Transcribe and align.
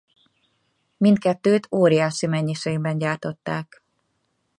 Mindkettőt 0.97 1.67
óriási 1.71 2.27
mennyiségben 2.27 2.97
gyártották. 2.97 3.83